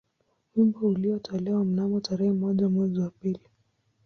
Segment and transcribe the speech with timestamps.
[0.55, 3.41] Wimbo ulitolewa mnamo tarehe moja mwezi wa pili